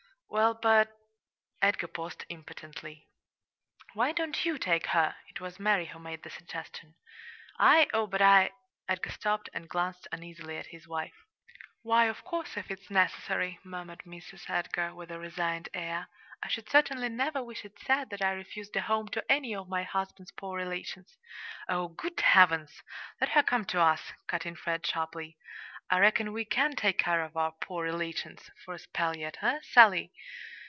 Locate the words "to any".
19.09-19.53